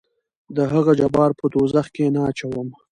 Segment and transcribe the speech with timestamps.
[0.55, 2.67] دهغه جبار په دوزخ کې نه اچوم.